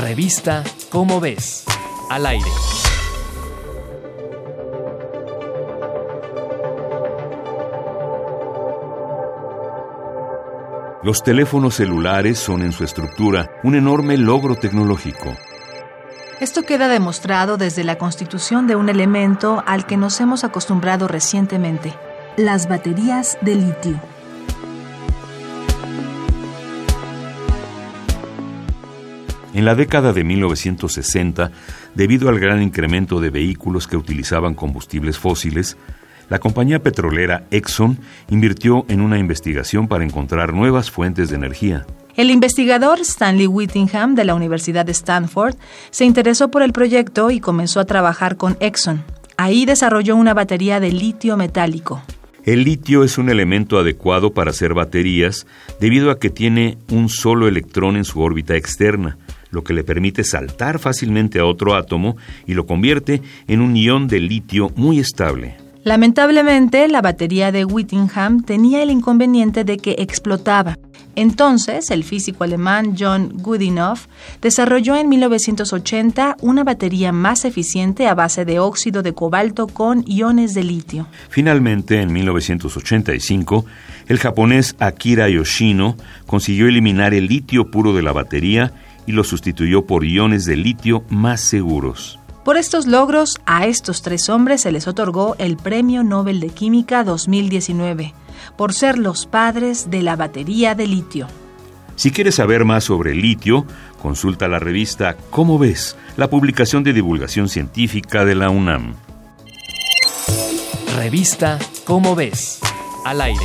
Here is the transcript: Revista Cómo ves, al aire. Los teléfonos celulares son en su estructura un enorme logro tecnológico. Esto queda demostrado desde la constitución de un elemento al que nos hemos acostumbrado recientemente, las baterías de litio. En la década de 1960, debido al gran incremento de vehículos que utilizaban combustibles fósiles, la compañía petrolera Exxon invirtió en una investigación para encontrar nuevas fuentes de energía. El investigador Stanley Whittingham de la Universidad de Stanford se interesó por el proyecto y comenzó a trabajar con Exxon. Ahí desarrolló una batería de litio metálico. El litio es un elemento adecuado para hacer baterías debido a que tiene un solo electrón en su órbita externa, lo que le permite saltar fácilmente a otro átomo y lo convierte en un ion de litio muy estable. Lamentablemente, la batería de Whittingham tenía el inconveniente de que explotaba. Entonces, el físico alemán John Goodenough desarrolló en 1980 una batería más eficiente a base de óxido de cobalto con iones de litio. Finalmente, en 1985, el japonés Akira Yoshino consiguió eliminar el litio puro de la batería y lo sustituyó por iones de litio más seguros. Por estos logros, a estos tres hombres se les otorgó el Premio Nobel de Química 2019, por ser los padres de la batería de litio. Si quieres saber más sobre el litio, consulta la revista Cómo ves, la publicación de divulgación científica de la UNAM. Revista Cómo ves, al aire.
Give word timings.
Revista 0.00 0.64
Cómo 0.88 1.20
ves, 1.20 1.64
al 2.08 2.24
aire. 2.24 2.50
Los 11.02 11.22
teléfonos 11.22 11.74
celulares 11.74 12.38
son 12.38 12.62
en 12.62 12.72
su 12.72 12.82
estructura 12.82 13.50
un 13.62 13.74
enorme 13.74 14.16
logro 14.16 14.56
tecnológico. 14.56 15.36
Esto 16.40 16.62
queda 16.62 16.88
demostrado 16.88 17.58
desde 17.58 17.84
la 17.84 17.98
constitución 17.98 18.66
de 18.66 18.76
un 18.76 18.88
elemento 18.88 19.62
al 19.66 19.84
que 19.84 19.98
nos 19.98 20.18
hemos 20.22 20.44
acostumbrado 20.44 21.08
recientemente, 21.08 21.92
las 22.38 22.70
baterías 22.70 23.36
de 23.42 23.54
litio. 23.54 24.00
En 29.52 29.64
la 29.64 29.74
década 29.74 30.12
de 30.12 30.22
1960, 30.22 31.50
debido 31.94 32.28
al 32.28 32.38
gran 32.38 32.62
incremento 32.62 33.20
de 33.20 33.30
vehículos 33.30 33.88
que 33.88 33.96
utilizaban 33.96 34.54
combustibles 34.54 35.18
fósiles, 35.18 35.76
la 36.28 36.38
compañía 36.38 36.80
petrolera 36.80 37.44
Exxon 37.50 37.98
invirtió 38.30 38.84
en 38.88 39.00
una 39.00 39.18
investigación 39.18 39.88
para 39.88 40.04
encontrar 40.04 40.54
nuevas 40.54 40.90
fuentes 40.90 41.28
de 41.28 41.36
energía. 41.36 41.84
El 42.16 42.30
investigador 42.30 43.00
Stanley 43.00 43.48
Whittingham 43.48 44.14
de 44.14 44.24
la 44.24 44.36
Universidad 44.36 44.86
de 44.86 44.92
Stanford 44.92 45.56
se 45.90 46.04
interesó 46.04 46.48
por 46.50 46.62
el 46.62 46.72
proyecto 46.72 47.32
y 47.32 47.40
comenzó 47.40 47.80
a 47.80 47.84
trabajar 47.86 48.36
con 48.36 48.56
Exxon. 48.60 49.02
Ahí 49.36 49.64
desarrolló 49.64 50.14
una 50.14 50.34
batería 50.34 50.78
de 50.78 50.92
litio 50.92 51.36
metálico. 51.36 52.02
El 52.44 52.64
litio 52.64 53.04
es 53.04 53.18
un 53.18 53.28
elemento 53.28 53.78
adecuado 53.78 54.32
para 54.32 54.50
hacer 54.50 54.74
baterías 54.74 55.46
debido 55.80 56.10
a 56.10 56.18
que 56.18 56.30
tiene 56.30 56.78
un 56.90 57.08
solo 57.08 57.48
electrón 57.48 57.96
en 57.96 58.04
su 58.04 58.20
órbita 58.20 58.56
externa, 58.56 59.18
lo 59.50 59.64
que 59.64 59.74
le 59.74 59.84
permite 59.84 60.24
saltar 60.24 60.78
fácilmente 60.78 61.38
a 61.38 61.46
otro 61.46 61.74
átomo 61.74 62.16
y 62.46 62.54
lo 62.54 62.66
convierte 62.66 63.22
en 63.46 63.60
un 63.60 63.76
ion 63.76 64.08
de 64.08 64.20
litio 64.20 64.70
muy 64.76 64.98
estable. 64.98 65.56
Lamentablemente, 65.82 66.86
la 66.88 67.00
batería 67.00 67.52
de 67.52 67.64
Whittingham 67.64 68.42
tenía 68.42 68.82
el 68.82 68.90
inconveniente 68.90 69.64
de 69.64 69.78
que 69.78 69.96
explotaba. 69.98 70.76
Entonces, 71.16 71.90
el 71.90 72.04
físico 72.04 72.44
alemán 72.44 72.94
John 72.98 73.32
Goodenough 73.34 74.00
desarrolló 74.40 74.96
en 74.96 75.08
1980 75.08 76.36
una 76.40 76.64
batería 76.64 77.12
más 77.12 77.44
eficiente 77.44 78.06
a 78.06 78.14
base 78.14 78.44
de 78.44 78.58
óxido 78.58 79.02
de 79.02 79.12
cobalto 79.12 79.66
con 79.66 80.04
iones 80.06 80.54
de 80.54 80.64
litio. 80.64 81.08
Finalmente, 81.28 82.00
en 82.00 82.12
1985, 82.12 83.64
el 84.06 84.18
japonés 84.18 84.76
Akira 84.78 85.28
Yoshino 85.28 85.96
consiguió 86.26 86.68
eliminar 86.68 87.14
el 87.14 87.26
litio 87.26 87.70
puro 87.70 87.94
de 87.94 88.02
la 88.02 88.12
batería 88.12 88.72
y 89.10 89.12
lo 89.12 89.24
sustituyó 89.24 89.86
por 89.86 90.04
iones 90.04 90.44
de 90.44 90.56
litio 90.56 91.02
más 91.08 91.40
seguros. 91.40 92.20
Por 92.44 92.56
estos 92.56 92.86
logros, 92.86 93.40
a 93.44 93.66
estos 93.66 94.02
tres 94.02 94.28
hombres 94.28 94.60
se 94.60 94.70
les 94.70 94.86
otorgó 94.86 95.34
el 95.38 95.56
Premio 95.56 96.04
Nobel 96.04 96.38
de 96.38 96.50
Química 96.50 97.02
2019, 97.02 98.14
por 98.56 98.72
ser 98.72 98.98
los 98.98 99.26
padres 99.26 99.90
de 99.90 100.02
la 100.02 100.14
batería 100.14 100.76
de 100.76 100.86
litio. 100.86 101.26
Si 101.96 102.12
quieres 102.12 102.36
saber 102.36 102.64
más 102.64 102.84
sobre 102.84 103.10
el 103.10 103.20
litio, 103.20 103.66
consulta 104.00 104.46
la 104.46 104.60
revista 104.60 105.16
Cómo 105.30 105.58
ves, 105.58 105.96
la 106.16 106.30
publicación 106.30 106.84
de 106.84 106.92
divulgación 106.92 107.48
científica 107.48 108.24
de 108.24 108.36
la 108.36 108.48
UNAM. 108.48 108.94
Revista 110.96 111.58
Cómo 111.84 112.14
ves, 112.14 112.60
al 113.04 113.20
aire. 113.20 113.44